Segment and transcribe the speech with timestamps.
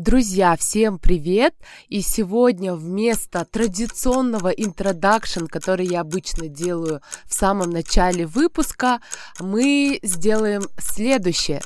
[0.00, 1.54] Друзья, всем привет!
[1.90, 9.02] И сегодня вместо традиционного интродакшн, который я обычно делаю в самом начале выпуска,
[9.40, 11.60] мы сделаем следующее.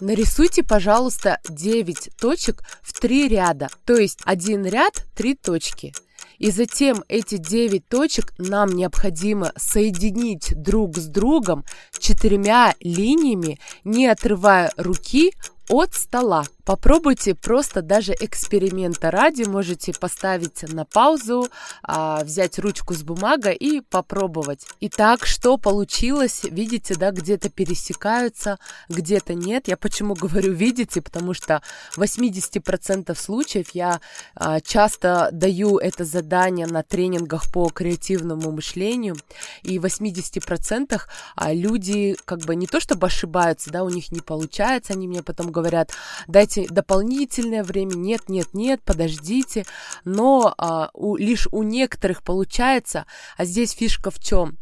[0.00, 5.92] Нарисуйте, пожалуйста, 9 точек в 3 ряда, то есть один ряд, 3 точки.
[6.38, 11.66] И затем эти 9 точек нам необходимо соединить друг с другом
[11.98, 15.34] четырьмя линиями, не отрывая руки
[15.68, 16.44] от стола.
[16.64, 21.48] Попробуйте просто даже эксперимента ради, можете поставить на паузу,
[21.82, 24.66] а, взять ручку с бумагой и попробовать.
[24.80, 26.40] Итак, что получилось?
[26.44, 29.68] Видите, да, где-то пересекаются, где-то нет.
[29.68, 31.62] Я почему говорю видите, потому что
[31.92, 34.00] в 80% случаев я
[34.34, 39.16] а, часто даю это задание на тренингах по креативному мышлению,
[39.62, 41.00] и в 80%
[41.36, 45.22] а, люди как бы не то чтобы ошибаются, да, у них не получается, они мне
[45.22, 45.90] потом говорят,
[46.26, 49.64] дайте дайте дополнительное время, нет, нет, нет, подождите,
[50.04, 54.58] но а, у, лишь у некоторых получается, а здесь фишка в чем?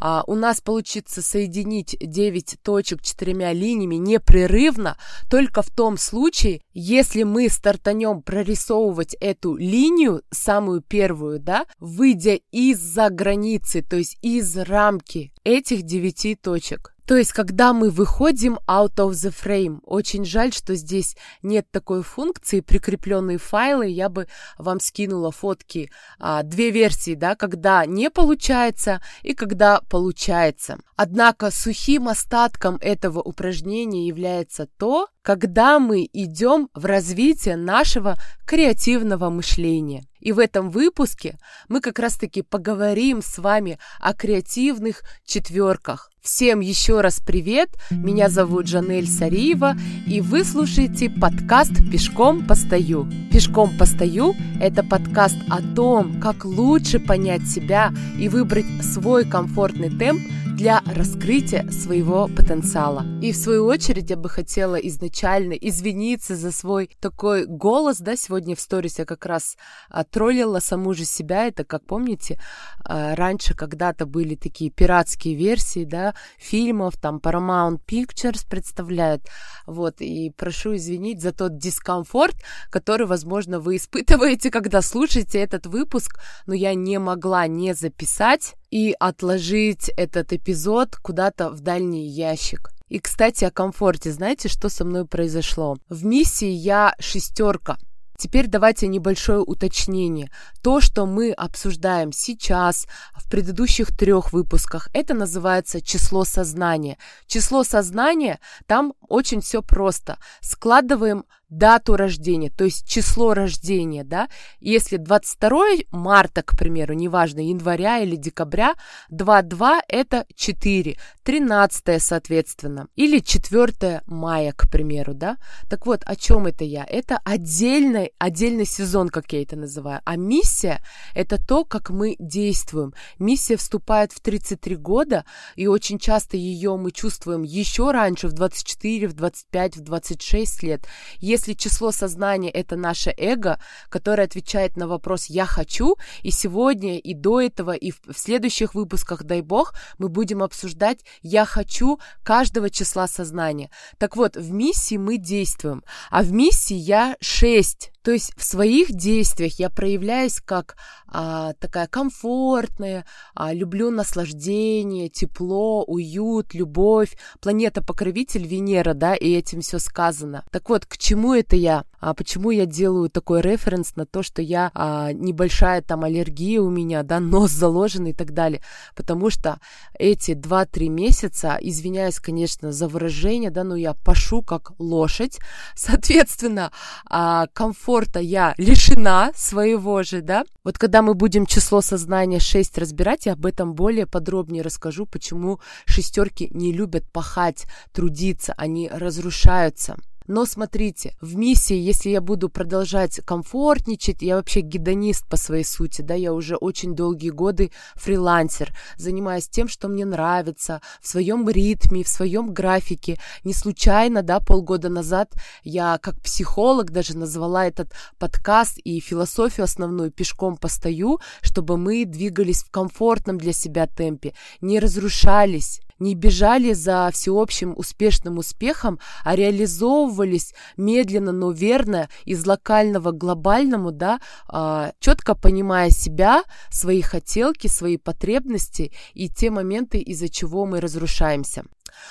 [0.00, 4.96] А, у нас получится соединить 9 точек четырьмя линиями непрерывно
[5.30, 13.10] только в том случае, если мы стартанем прорисовывать эту линию, самую первую, да, выйдя из-за
[13.10, 16.96] границы, то есть из рамки этих 9 точек.
[17.06, 22.02] То есть, когда мы выходим out of the frame, очень жаль, что здесь нет такой
[22.02, 24.26] функции, прикрепленные файлы, я бы
[24.58, 29.55] вам скинула фотки, а, две версии, да, когда не получается и когда
[29.88, 30.78] получается.
[30.96, 40.04] Однако сухим остатком этого упражнения является то, когда мы идем в развитие нашего креативного мышления.
[40.20, 41.36] И в этом выпуске
[41.68, 46.12] мы как раз-таки поговорим с вами о креативных четверках.
[46.22, 53.08] Всем еще раз привет, меня зовут Жанель Сариева, и вы слушаете подкаст «Пешком постою».
[53.32, 60.20] «Пешком постою»– это подкаст о том, как лучше понять себя и выбрать свой комфортный темп
[60.56, 63.04] для раскрытия своего потенциала.
[63.20, 68.56] И в свою очередь я бы хотела изначально извиниться за свой такой голос, да, сегодня
[68.56, 69.58] в сторис я как раз
[69.90, 72.40] а, троллила саму же себя, это, как помните,
[72.82, 79.28] а, раньше когда-то были такие пиратские версии, да, фильмов, там Paramount Pictures представляют,
[79.66, 82.36] вот, и прошу извинить за тот дискомфорт,
[82.70, 88.94] который, возможно, вы испытываете, когда слушаете этот выпуск, но я не могла не записать и
[88.98, 92.70] отложить этот эпизод куда-то в дальний ящик.
[92.88, 94.12] И, кстати, о комфорте.
[94.12, 95.76] Знаете, что со мной произошло?
[95.88, 97.78] В миссии я шестерка.
[98.18, 100.30] Теперь давайте небольшое уточнение.
[100.62, 106.96] То, что мы обсуждаем сейчас, в предыдущих трех выпусках, это называется число сознания.
[107.26, 110.18] Число сознания, там очень все просто.
[110.40, 114.28] Складываем дату рождения, то есть число рождения, да,
[114.60, 118.74] если 22 марта, к примеру, неважно, января или декабря,
[119.12, 125.36] 2-2 это 4, 13 соответственно, или 4 мая, к примеру, да,
[125.68, 126.84] так вот, о чем это я?
[126.84, 130.82] Это отдельный, отдельный сезон, как я это называю, а миссия
[131.14, 132.92] это то, как мы действуем.
[133.18, 135.24] Миссия вступает в 33 года,
[135.54, 140.86] и очень часто ее мы чувствуем еще раньше, в 24, в 25, в 26 лет,
[141.18, 143.58] если число сознания это наше эго,
[143.88, 149.24] которое отвечает на вопрос «я хочу», и сегодня, и до этого, и в следующих выпусках,
[149.24, 153.70] дай бог, мы будем обсуждать «я хочу» каждого числа сознания.
[153.98, 157.92] Так вот, в миссии мы действуем, а в миссии я 6.
[158.06, 160.76] То есть в своих действиях я проявляюсь как
[161.08, 169.80] а, такая комфортная, а, люблю наслаждение, тепло, уют, любовь, планета-покровитель Венера, да, и этим все
[169.80, 170.44] сказано.
[170.52, 171.84] Так вот, к чему это я?
[172.06, 176.70] А почему я делаю такой референс на то, что я а, небольшая там аллергия у
[176.70, 178.62] меня, да, нос заложен и так далее?
[178.94, 179.58] Потому что
[179.98, 185.40] эти 2-3 месяца, извиняюсь, конечно, за выражение, да, но я пашу как лошадь,
[185.74, 186.70] соответственно,
[187.10, 190.44] а, комфорта я лишена своего же, да.
[190.62, 195.58] Вот когда мы будем число сознания 6 разбирать, я об этом более подробнее расскажу, почему
[195.86, 199.96] шестерки не любят пахать, трудиться, они разрушаются.
[200.26, 206.02] Но смотрите, в миссии, если я буду продолжать комфортничать, я вообще гедонист по своей сути,
[206.02, 212.02] да, я уже очень долгие годы фрилансер, занимаюсь тем, что мне нравится, в своем ритме,
[212.02, 213.18] в своем графике.
[213.44, 215.32] Не случайно, да, полгода назад
[215.62, 222.64] я как психолог даже назвала этот подкаст и философию основную «Пешком постою», чтобы мы двигались
[222.64, 230.54] в комфортном для себя темпе, не разрушались, не бежали за всеобщим успешным успехом, а реализовывались
[230.76, 237.96] медленно, но верно из локального к глобальному, да, а, четко понимая себя, свои хотелки, свои
[237.96, 241.64] потребности и те моменты, из-за чего мы разрушаемся.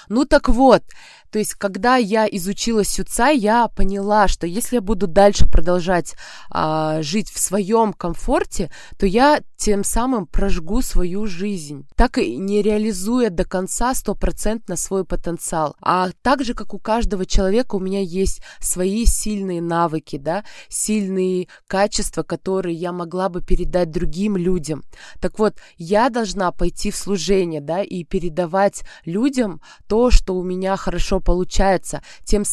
[0.10, 0.84] Ну так вот,
[1.32, 6.16] то есть, когда я изучила сюца, я поняла, что если я буду дальше продолжать
[6.50, 12.62] а, жить в своем комфорте, то я тем самым прожгу свою жизнь, так и не
[12.62, 15.76] реализуя до конца стопроцентно свой потенциал.
[15.82, 21.48] А так же, как у каждого человека, у меня есть свои сильные навыки, да, сильные
[21.68, 24.84] качества, которые я могла бы передать другим людям.
[25.22, 30.76] Так вот, я должна пойти в служение, да, и передавать людям то, что у меня
[30.76, 32.44] хорошо получается, тем,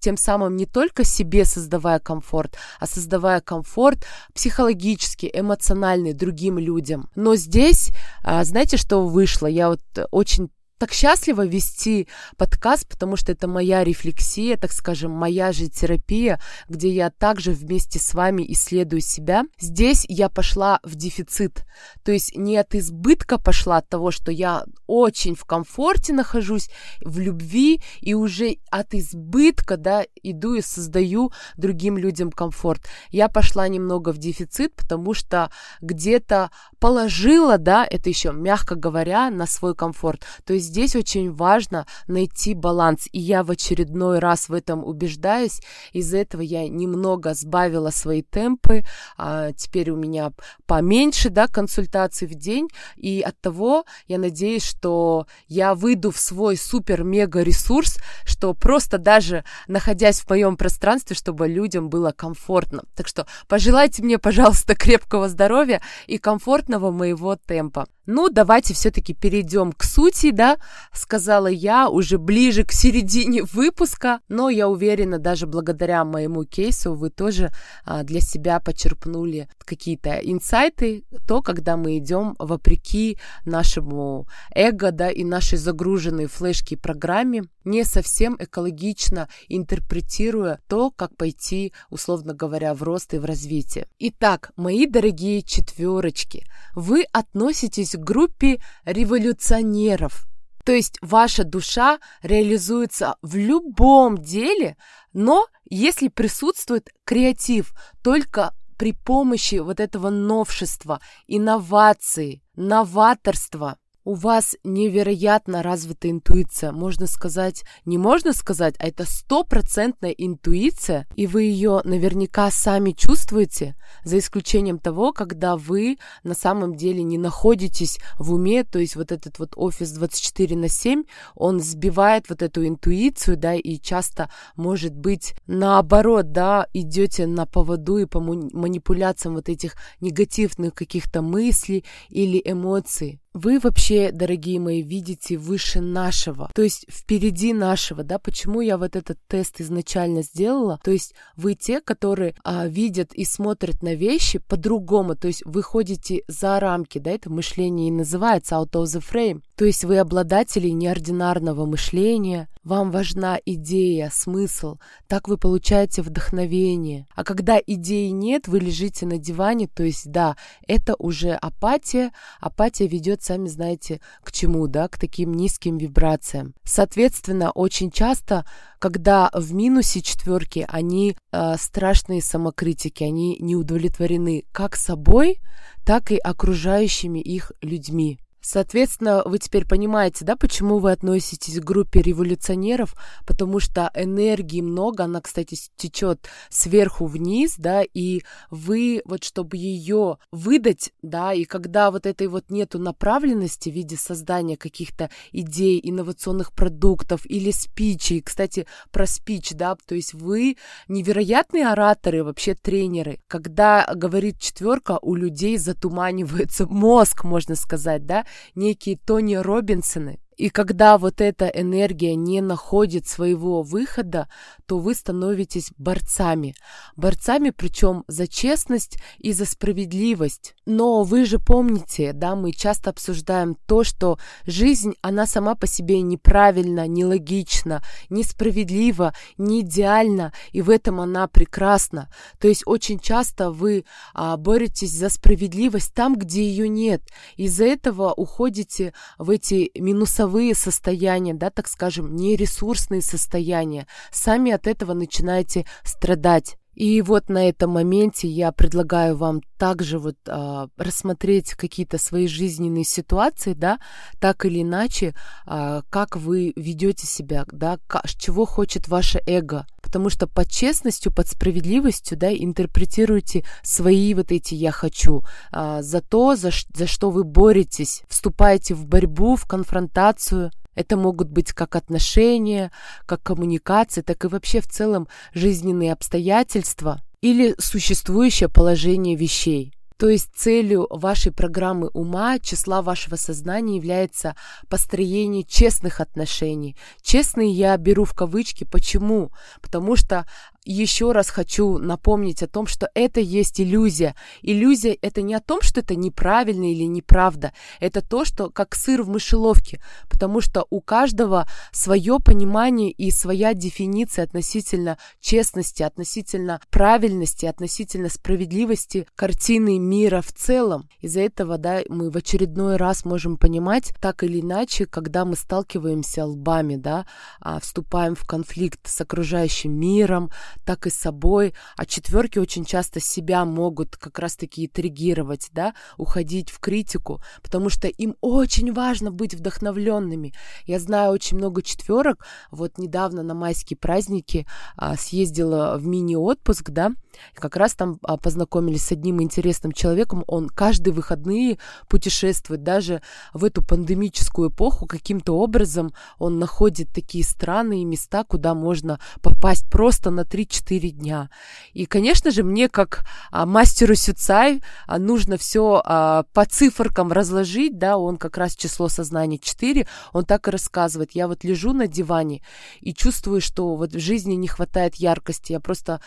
[0.00, 4.04] тем самым не только себе создавая комфорт, а создавая комфорт
[4.34, 7.08] психологически, эмоциональный другим людям.
[7.14, 7.90] Но здесь,
[8.24, 9.46] а, знаете, что вышло?
[9.46, 10.48] Я вот очень
[10.78, 16.88] так счастлива вести подкаст, потому что это моя рефлексия, так скажем, моя же терапия, где
[16.88, 19.44] я также вместе с вами исследую себя.
[19.58, 21.64] Здесь я пошла в дефицит,
[22.02, 26.68] то есть не от избытка пошла от того, что я очень в комфорте нахожусь,
[27.00, 32.82] в любви, и уже от избытка, да, иду и создаю другим людям комфорт.
[33.10, 35.50] Я пошла немного в дефицит, потому что
[35.80, 40.22] где-то положила, да, это еще мягко говоря, на свой комфорт.
[40.44, 43.08] То есть здесь очень важно найти баланс.
[43.12, 45.60] И я в очередной раз в этом убеждаюсь.
[45.92, 48.82] Из-за этого я немного сбавила свои темпы.
[49.16, 50.32] А теперь у меня
[50.66, 52.68] поменьше да, консультаций в день.
[52.96, 59.44] И от того я надеюсь, что я выйду в свой супер-мега ресурс, что просто даже
[59.68, 62.84] находясь в моем пространстве, чтобы людям было комфортно.
[62.96, 67.86] Так что пожелайте мне, пожалуйста, крепкого здоровья и комфортного моего темпа.
[68.06, 70.58] Ну, давайте все-таки перейдем к сути, да,
[70.92, 77.08] сказала я уже ближе к середине выпуска, но я уверена, даже благодаря моему кейсу вы
[77.08, 77.50] тоже
[77.84, 85.24] а, для себя почерпнули какие-то инсайты, то, когда мы идем вопреки нашему эго, да, и
[85.24, 93.14] нашей загруженной флешки программе, не совсем экологично интерпретируя то, как пойти, условно говоря, в рост
[93.14, 93.88] и в развитие.
[93.98, 100.26] Итак, мои дорогие четверочки, вы относитесь к группе революционеров.
[100.64, 104.76] То есть ваша душа реализуется в любом деле,
[105.12, 115.62] но если присутствует креатив, только при помощи вот этого новшества, инновации, новаторства– у вас невероятно
[115.62, 116.72] развитая интуиция.
[116.72, 123.76] Можно сказать, не можно сказать, а это стопроцентная интуиция, и вы ее наверняка сами чувствуете,
[124.04, 129.12] за исключением того, когда вы на самом деле не находитесь в уме, то есть вот
[129.12, 131.04] этот вот офис 24 на 7,
[131.34, 137.98] он сбивает вот эту интуицию, да, и часто может быть наоборот, да, идете на поводу
[137.98, 145.36] и по манипуляциям вот этих негативных каких-то мыслей или эмоций вы вообще, дорогие мои, видите
[145.36, 150.92] выше нашего, то есть впереди нашего, да, почему я вот этот тест изначально сделала, то
[150.92, 156.22] есть вы те, которые а, видят и смотрят на вещи по-другому, то есть вы ходите
[156.28, 160.68] за рамки, да, это мышление и называется out of the frame, то есть вы обладатели
[160.68, 167.06] неординарного мышления, вам важна идея, смысл, так вы получаете вдохновение.
[167.14, 172.10] А когда идеи нет, вы лежите на диване, то есть да, это уже апатия.
[172.40, 176.54] Апатия ведет, сами знаете, к чему, да, к таким низким вибрациям.
[176.64, 178.44] Соответственно, очень часто,
[178.78, 185.40] когда в минусе четверки, они э, страшные самокритики, они не удовлетворены как собой,
[185.84, 188.18] так и окружающими их людьми.
[188.44, 192.94] Соответственно, вы теперь понимаете, да, почему вы относитесь к группе революционеров,
[193.26, 200.18] потому что энергии много, она, кстати, течет сверху вниз, да, и вы вот чтобы ее
[200.30, 206.52] выдать, да, и когда вот этой вот нету направленности в виде создания каких-то идей, инновационных
[206.52, 210.58] продуктов или спичей, кстати, про спич, да, то есть вы
[210.88, 213.20] невероятные ораторы, вообще тренеры.
[213.26, 220.98] Когда говорит четверка, у людей затуманивается мозг, можно сказать, да, некие Тони Робинсоны, и когда
[220.98, 224.28] вот эта энергия не находит своего выхода,
[224.66, 226.54] то вы становитесь борцами.
[226.96, 230.54] Борцами, причем за честность и за справедливость.
[230.66, 236.00] Но вы же помните, да, мы часто обсуждаем то, что жизнь, она сама по себе
[236.02, 242.10] неправильна, нелогична, несправедлива, не идеальна, и в этом она прекрасна.
[242.40, 247.02] То есть очень часто вы а, боретесь за справедливость там, где ее нет.
[247.36, 254.66] Из-за этого уходите в эти минусовые минусовые состояния, да, так скажем, нересурсные состояния, сами от
[254.66, 256.56] этого начинаете страдать.
[256.74, 262.84] И вот на этом моменте я предлагаю вам также вот а, рассмотреть какие-то свои жизненные
[262.84, 263.78] ситуации, да,
[264.20, 265.14] так или иначе,
[265.46, 271.12] а, как вы ведете себя, да, как, чего хочет ваше эго, потому что под честностью,
[271.12, 277.10] под справедливостью, да, интерпретируйте свои вот эти «я хочу», а, за то, за, за что
[277.10, 282.70] вы боретесь, вступаете в борьбу, в конфронтацию– это могут быть как отношения,
[283.06, 289.72] как коммуникации, так и вообще в целом жизненные обстоятельства или существующее положение вещей.
[289.96, 294.34] То есть целью вашей программы ума, числа вашего сознания является
[294.68, 296.76] построение честных отношений.
[297.00, 298.64] Честные я беру в кавычки.
[298.64, 299.30] Почему?
[299.62, 300.26] Потому что
[300.64, 304.14] еще раз хочу напомнить о том, что это есть иллюзия.
[304.42, 307.52] Иллюзия это не о том, что это неправильно или неправда.
[307.80, 309.82] Это то, что как сыр в мышеловке.
[310.08, 319.06] Потому что у каждого свое понимание и своя дефиниция относительно честности, относительно правильности, относительно справедливости
[319.16, 320.88] картины мира в целом.
[321.00, 326.24] Из-за этого, да, мы в очередной раз можем понимать, так или иначе, когда мы сталкиваемся
[326.24, 327.06] лбами, да,
[327.40, 330.30] а, вступаем в конфликт с окружающим миром,
[330.64, 331.54] так и собой.
[331.76, 337.88] А четверки очень часто себя могут как раз-таки триггировать, да, уходить в критику, потому что
[337.88, 340.32] им очень важно быть вдохновленными.
[340.66, 342.26] Я знаю очень много четверок.
[342.50, 344.46] Вот недавно на майские праздники
[344.76, 346.92] а, съездила в мини-отпуск, да,
[347.34, 350.24] как раз там а, познакомились с одним интересным человеком.
[350.26, 353.02] Он каждые выходные путешествует, даже
[353.32, 359.68] в эту пандемическую эпоху каким-то образом он находит такие страны и места, куда можно попасть
[359.70, 361.30] просто на 3-4 дня.
[361.72, 367.96] И, конечно же, мне как а, мастеру Сюцай а, нужно все по циферкам разложить, да,
[367.96, 371.12] он как раз число сознания 4, он так и рассказывает.
[371.12, 372.42] Я вот лежу на диване
[372.80, 375.52] и чувствую, что вот в жизни не хватает яркости.
[375.52, 376.00] Я просто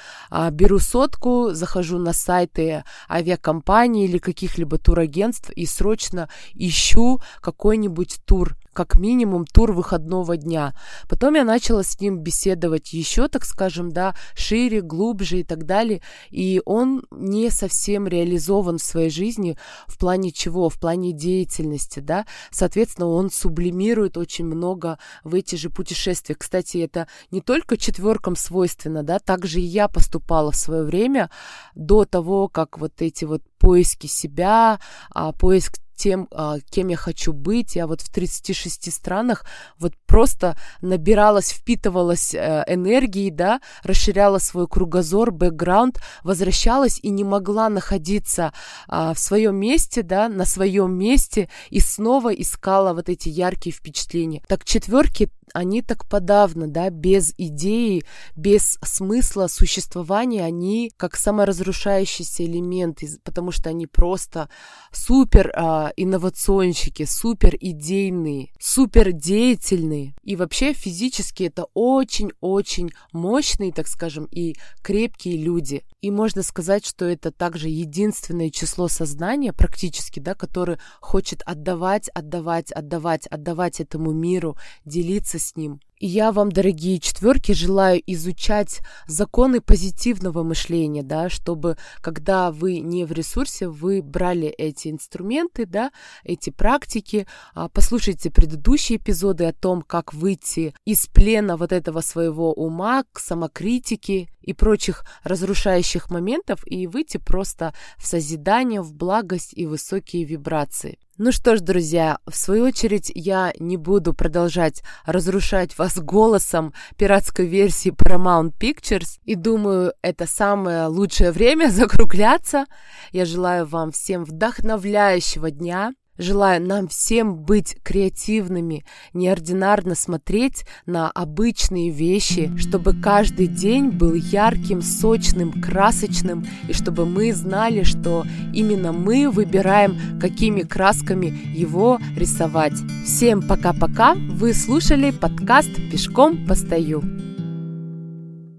[0.51, 8.99] беру сотку, захожу на сайты авиакомпаний или каких-либо турагентств и срочно ищу какой-нибудь тур как
[8.99, 10.75] минимум тур выходного дня.
[11.09, 16.03] Потом я начала с ним беседовать еще, так скажем, да, шире, глубже и так далее.
[16.29, 19.57] И он не совсем реализован в своей жизни
[19.87, 20.69] в плане чего?
[20.69, 22.27] В плане деятельности, да.
[22.51, 26.35] Соответственно, он сублимирует очень много в эти же путешествия.
[26.35, 31.31] Кстати, это не только четверкам свойственно, да, также и я поступала в свое время
[31.73, 34.79] до того, как вот эти вот поиски себя,
[35.09, 37.75] а, поиск тем, а, кем я хочу быть.
[37.75, 39.43] Я вот в 36 странах
[39.77, 47.67] вот просто набиралась, впитывалась э, энергией, да, расширяла свой кругозор, бэкграунд, возвращалась и не могла
[47.69, 48.53] находиться
[48.87, 54.43] а, в своем месте, да, на своем месте и снова искала вот эти яркие впечатления.
[54.47, 58.03] Так четверки они так подавно, да, без идеи,
[58.35, 64.49] без смысла существования, они как саморазрушающийся элемент, потому что они просто
[64.91, 70.15] супер а, инновационщики, супер идейные, супер деятельные.
[70.23, 75.83] И вообще физически это очень-очень мощные, так скажем, и крепкие люди.
[76.01, 82.71] И можно сказать, что это также единственное число сознания практически, да, которое хочет отдавать, отдавать,
[82.71, 85.79] отдавать, отдавать этому миру, делиться с ним.
[85.99, 93.11] Я вам, дорогие четверки, желаю изучать законы позитивного мышления, да, чтобы когда вы не в
[93.11, 95.91] ресурсе, вы брали эти инструменты, да,
[96.23, 97.25] эти практики,
[97.55, 103.19] а, послушайте предыдущие эпизоды о том, как выйти из плена вот этого своего ума к
[103.19, 110.99] самокритике и прочих разрушающих моментов и выйти просто в созидание, в благость и высокие вибрации.
[111.19, 117.45] Ну что ж, друзья, в свою очередь я не буду продолжать разрушать вас голосом пиратской
[117.47, 122.65] версии Paramount Pictures и думаю, это самое лучшее время закругляться.
[123.11, 131.91] Я желаю вам всем вдохновляющего дня, Желаю нам всем быть креативными, неординарно смотреть на обычные
[131.91, 139.29] вещи, чтобы каждый день был ярким, сочным, красочным, и чтобы мы знали, что именно мы
[139.29, 142.77] выбираем, какими красками его рисовать.
[143.05, 144.15] Всем пока-пока!
[144.15, 147.03] Вы слушали подкаст «Пешком постою».